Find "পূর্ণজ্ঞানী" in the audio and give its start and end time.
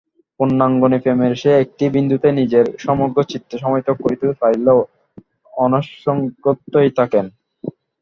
0.39-0.97